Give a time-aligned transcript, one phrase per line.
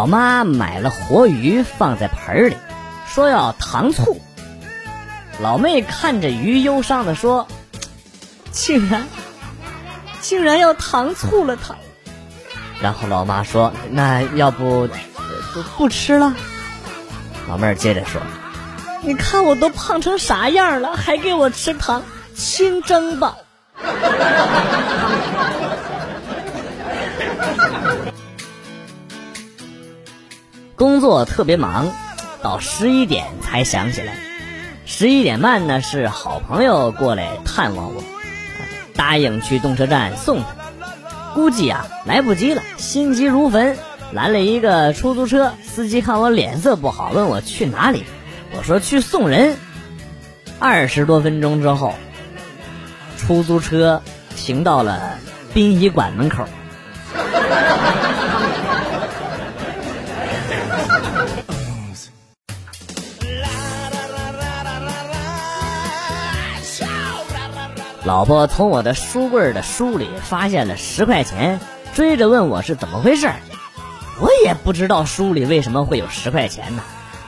[0.00, 2.56] 老妈买了活鱼放在盆里，
[3.06, 4.18] 说要糖醋。
[5.42, 7.46] 老妹看着鱼，忧伤的说
[8.50, 9.06] ：“竟然，
[10.22, 11.74] 竟然要糖醋了它。”
[12.80, 14.88] 然后老妈说：“那要不
[15.52, 16.34] 不不吃了？”
[17.46, 18.22] 老妹儿接着说
[19.04, 22.02] ：“你看我都胖成啥样了，还给我吃糖？
[22.34, 23.36] 清蒸吧。”
[30.80, 31.92] 工作特别忙，
[32.40, 34.14] 到十一点才想起来。
[34.86, 38.02] 十一点半呢，是好朋友过来探望我，
[38.96, 40.46] 答应去动车站送他。
[41.34, 43.76] 估计啊来不及了，心急如焚，
[44.10, 45.52] 拦了一个出租车。
[45.62, 48.06] 司机看我脸色不好，问我去哪里，
[48.56, 49.58] 我说去送人。
[50.58, 51.94] 二十多分钟之后，
[53.18, 54.00] 出租车
[54.34, 55.18] 停到了
[55.52, 56.46] 殡仪馆门口。
[68.10, 71.60] 老婆从我的书柜的书里发现了十块钱，
[71.94, 73.30] 追着问我是怎么回事。
[74.20, 76.82] 我也不知道书里为什么会有十块钱呢，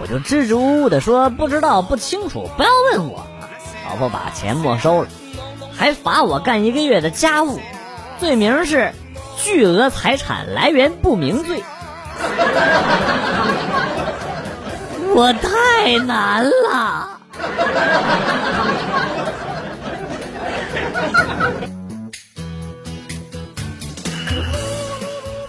[0.00, 3.26] 我就支支吾吾的说不知道不清楚，不要问我。
[3.90, 5.08] 老婆把钱没收了，
[5.76, 7.58] 还罚我干一个月的家务，
[8.20, 8.92] 罪名是
[9.36, 11.64] 巨额财产来源不明罪。
[15.12, 17.18] 我太难了。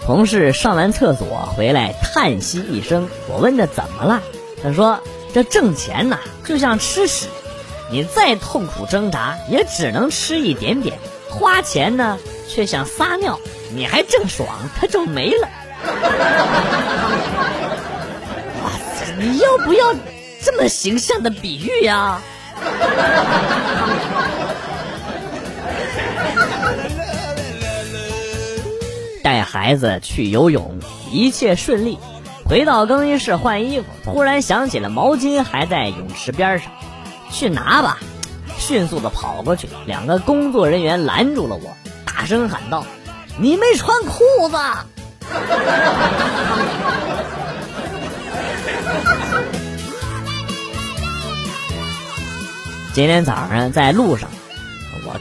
[0.04, 3.08] 同事上完厕所回来，叹息一声。
[3.28, 4.20] 我问他怎么了，
[4.60, 4.98] 他说
[5.32, 7.26] ：“这挣钱呐，就像吃屎，
[7.92, 10.96] 你再痛苦挣扎，也只能吃一点点；
[11.28, 12.18] 花钱呢，
[12.48, 13.38] 却想撒尿，
[13.72, 14.48] 你还正爽，
[14.80, 15.48] 它就没了。”
[18.64, 19.94] 哇塞，你要不要
[20.42, 22.20] 这么形象的比喻呀？
[29.22, 31.98] 带孩子去游泳，一切顺利。
[32.44, 36.72] 回到更衣室换衣服，突然想起了毛巾还在泳池边上，
[37.30, 37.98] 去拿吧。
[38.58, 42.84] 迅速的跑过去，两个工作人员拦住了我，大声喊道
[43.38, 44.56] ：“你没穿裤子！”
[52.92, 54.28] 今天早上在路上，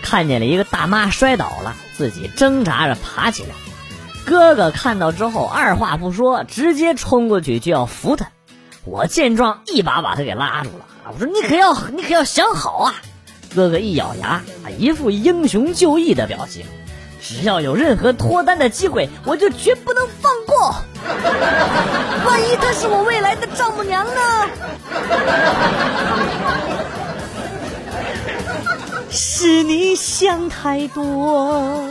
[0.02, 3.50] 看见了一个大妈摔倒了，自己挣扎着爬起来。
[4.26, 8.28] 哥哥看到之后，二话不说，直接冲过去就要扶他。
[8.86, 10.86] 我见状，一把把他给拉住了。
[11.12, 12.96] 我说：“你可要，你可要想好啊！”
[13.56, 14.42] 哥哥一咬牙，
[14.78, 16.66] 一副英雄就义的表情。
[17.22, 20.76] 只要有任何脱单的机会，我就绝不能放过。
[22.26, 24.22] 万一她是我未来的丈母娘呢？
[29.12, 31.90] 是你想太多。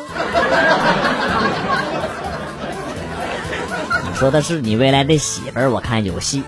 [4.05, 6.43] 你说的是你未来的媳妇儿，我看有戏。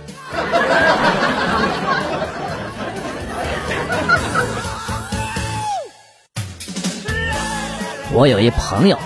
[8.13, 8.99] 我有一朋友，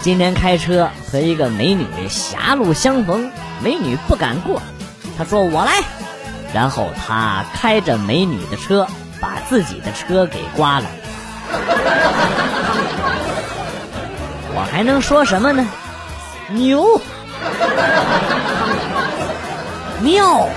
[0.00, 3.30] 今天开车和一个美女狭路相逢，
[3.62, 4.62] 美女不敢过，
[5.18, 5.82] 他说我来，
[6.54, 8.86] 然后他开着美女的车，
[9.20, 10.86] 把自己的车给刮了。
[14.54, 15.66] 我还能说什么呢？
[16.50, 17.00] 牛，
[20.02, 20.48] 妙。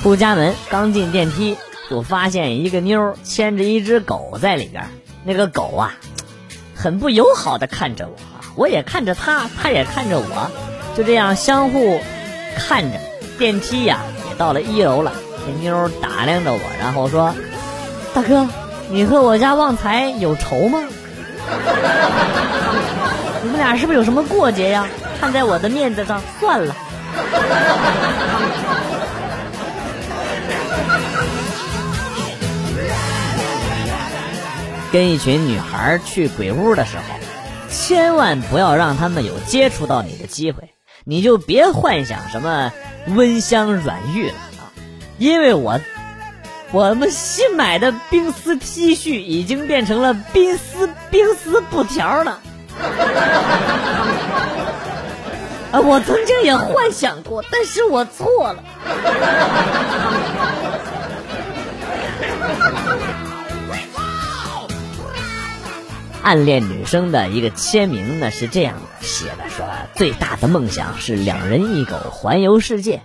[0.00, 1.56] 出家门刚进电梯，
[1.88, 4.84] 就发现一个妞牵着一只狗在里边。
[5.24, 5.94] 那个狗啊，
[6.74, 8.14] 很不友好的看着我，
[8.54, 10.50] 我也看着它，它也看着我，
[10.94, 12.00] 就这样相互
[12.56, 12.98] 看着。
[13.38, 14.00] 电梯呀，
[14.34, 15.12] 到了一楼了。
[15.46, 17.32] 那妞打量着我，然后说
[18.14, 18.48] ：“大哥，
[18.90, 20.80] 你和我家旺财有仇吗？
[23.42, 24.86] 你们俩是不是有什么过节呀？
[25.20, 26.74] 看在我的面子上，算了。
[34.90, 37.02] ”跟一群女孩去鬼屋的时候，
[37.68, 40.70] 千万不要让他们有接触到你的机会，
[41.04, 42.72] 你就别幻想什么
[43.08, 44.72] 温香软玉了啊！
[45.18, 45.80] 因为我
[46.72, 52.40] 我们新买的冰丝 T 恤已经变成了冰丝冰丝布条了。
[55.70, 58.62] 啊，我曾经也幻想过，但是我错了。
[66.24, 73.02] 暗恋女生的一个签名呢是这样的写的：说最大的梦想是两人一狗环游世界。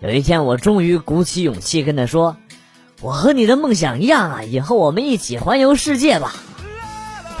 [0.00, 2.36] 有一天我终于鼓起勇气跟他说
[3.00, 6.34] ：“我和你的梦想一样啊，以后我们一起环游世界吧。”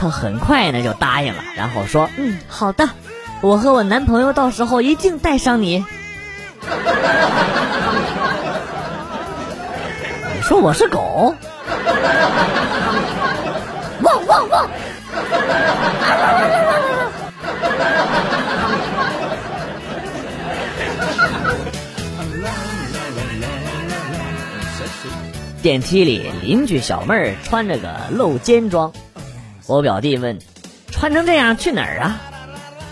[0.00, 2.88] 他很快呢就答应了，然后说：“嗯，好的，
[3.42, 5.84] 我和我男朋友到时候一定带上你。”
[10.34, 11.34] 你说我是狗？
[14.00, 14.70] 汪 汪汪！
[25.62, 28.92] 电梯里，邻居小妹儿穿着个露肩装。
[29.66, 30.38] 我表弟问
[30.90, 32.20] ：“穿成这样去哪儿啊？”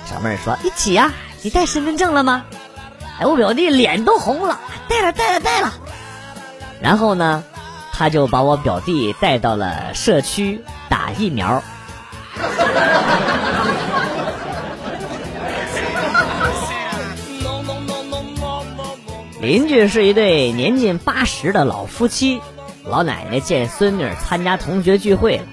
[0.08, 1.12] 小妹儿说：“一起呀。”
[1.42, 2.44] 你带身份证了吗？
[3.18, 5.72] 哎，我表弟脸都红了，带了，带了，带了。
[6.80, 7.42] 然后呢，
[7.92, 11.62] 他就把我表弟带到了社区打疫苗。
[19.40, 22.42] 邻居是一对年近八十的老夫妻，
[22.84, 25.44] 老奶奶见孙女参加同学聚会了。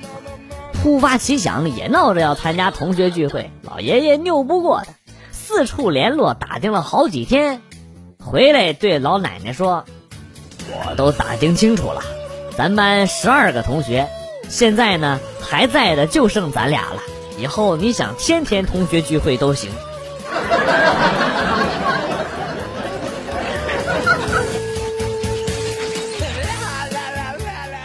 [0.73, 3.49] 突发奇想，也闹着要参加同学聚会。
[3.61, 4.91] 老爷爷拗不过他，
[5.31, 7.61] 四处联络，打听了好几天，
[8.19, 9.85] 回来对老奶奶说
[10.69, 12.01] ：“我都打听清楚了，
[12.57, 14.09] 咱班十二个同学，
[14.49, 17.01] 现在呢还在的就剩咱俩了。
[17.37, 19.71] 以后你想天天同学聚会都行。”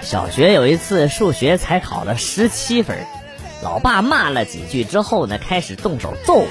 [0.02, 3.06] 小学有一次数学才考了十七分，
[3.62, 6.48] 老爸骂了几句之后呢，开始动手揍我。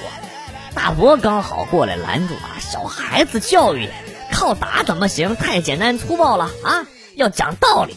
[0.74, 3.90] 大伯刚好过来拦住啊，小孩子教育
[4.32, 5.36] 靠打怎么行？
[5.36, 6.88] 太简单粗暴了啊！
[7.16, 7.96] 要讲道理，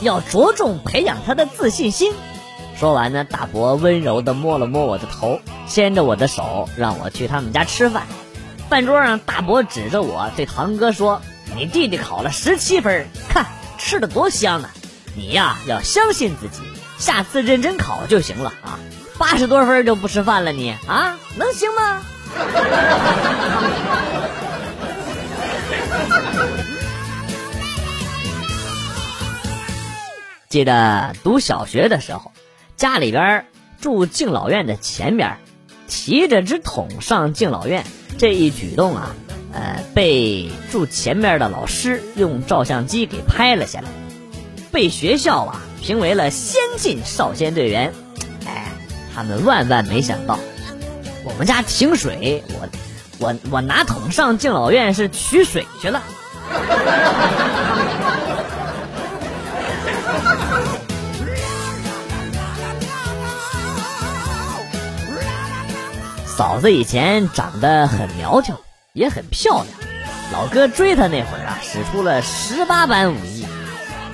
[0.00, 2.12] 要着重培养他的自信心。
[2.78, 8.06] 说完呢，大伯温柔地摸了摸我的头，牵着我的手让我去他们家吃饭。
[8.68, 11.20] 饭桌上，大伯指着我对堂哥说
[11.56, 13.46] ：“你弟弟考了十七分，看
[13.78, 14.70] 吃的多香啊！”
[15.16, 16.60] 你呀，要相信自己，
[16.98, 18.78] 下次认真考就行了啊！
[19.18, 22.02] 八十多分就不吃饭了，你啊，能行吗？
[30.48, 32.32] 记得读小学的时候，
[32.74, 33.44] 家里边
[33.82, 35.36] 住敬老院的前边，
[35.88, 37.84] 提着只桶上敬老院，
[38.16, 39.14] 这一举动啊，
[39.52, 43.90] 呃，被住前边的老师用照相机给拍了下来。
[44.72, 47.92] 被学校啊评为了先进少先队员，
[48.46, 48.72] 哎，
[49.14, 50.38] 他们万万没想到，
[51.24, 52.68] 我们家停水，我
[53.18, 56.02] 我我拿桶上敬老院是取水去了。
[66.38, 68.54] 嫂子以前长得很苗条，
[68.92, 69.66] 也很漂亮，
[70.32, 73.44] 老哥追她那会儿啊，使出了十八般武艺。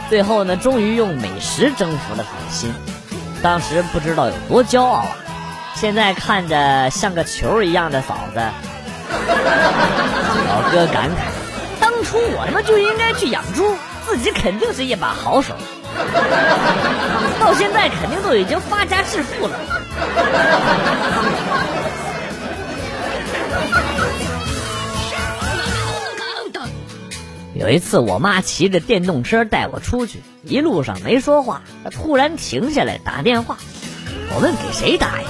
[0.08, 2.72] 最后呢，终于用美食征服了她的心。
[3.42, 5.14] 当时不知道有多骄傲啊！
[5.74, 8.40] 现在看着像个球一样的嫂子，
[10.48, 11.28] 老哥感慨：
[11.78, 13.76] 当初我他妈就应该去养猪，
[14.06, 15.54] 自己肯定是一把好手。
[17.38, 19.60] 到现在肯定都已经发家致富了。
[27.54, 33.56] 有一次，我妈骑着电动车带我出去，一路上没说话，她突然停下来打电话。
[34.34, 35.28] 我问给谁打呀？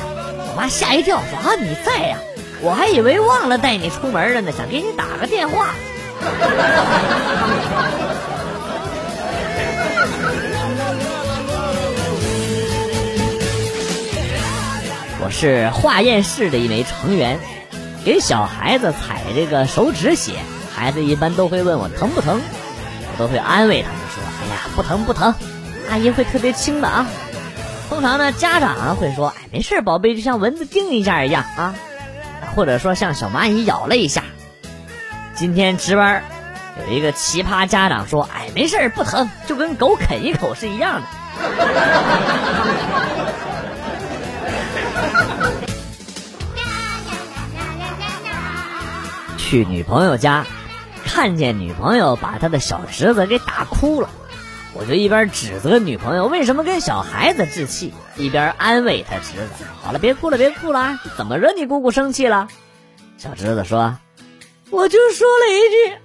[0.50, 2.18] 我妈吓一跳，说啊你在呀？
[2.62, 5.74] 我还以为忘了带你出门了呢，想给你打个电话。
[15.20, 17.38] 我是化验室的一枚成员，
[18.04, 20.34] 给小孩子采这个手指血。
[20.75, 22.40] 孩子一般都会问我疼不疼，
[23.12, 25.34] 我都会安慰他们说：“哎呀，不疼不疼，
[25.88, 27.06] 阿姨会特别轻的啊。”
[27.88, 31.75] 通常呢，家长会说：“哎，没事，宝贝，就像蚊子叮一下一样啊，
[32.56, 34.25] 或者说像小蚂蚁咬了一下。”
[35.37, 36.25] 今天值班
[36.88, 41.06] 有一个奇葩家长说：“哎，没事，不疼，就跟狗啃一口是一样的。”
[49.54, 50.44] 去女朋友家。
[51.06, 54.08] 看见女朋友把他的小侄子给打哭了，
[54.73, 62.49] 我就一边指责女朋友为什么跟小孩子置气，一边安慰他侄子：“好了，别哭了，别哭了，怎么惹你姑姑生气了？”
[63.16, 63.96] 小侄子说
[64.70, 65.99] ：“我就说了一句，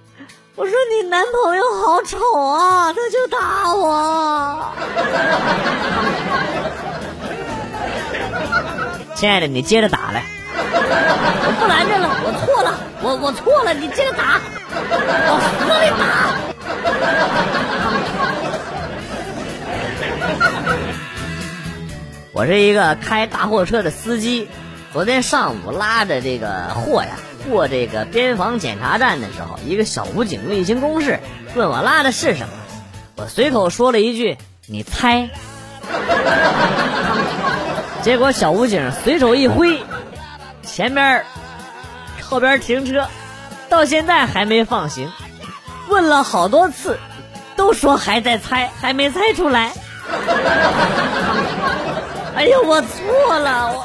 [0.54, 4.72] 我说你男朋友好丑啊，他就打我。”
[9.16, 10.22] 亲爱的，你接着打来。
[10.92, 14.40] 我不拦着了，我错了，我我错了，你接着打，
[15.28, 15.46] 往死
[15.80, 16.02] 里打。
[22.32, 24.48] 我是一个开大货车的司机，
[24.92, 27.10] 昨天上午拉着这个货呀
[27.48, 31.20] 过这个边防检查站的时候，一个小武警例行公事，
[31.54, 32.54] 问我拉的是什么，
[33.16, 35.30] 我随口说了一句：“你猜。”
[38.02, 39.78] 结果小武警随手一挥，
[40.72, 41.24] 前边、
[42.22, 43.04] 后边停车，
[43.68, 45.10] 到现在还没放行。
[45.88, 46.96] 问了好多次，
[47.56, 49.72] 都说还在猜，还没猜出来。
[52.36, 53.84] 哎呀，我错了，我。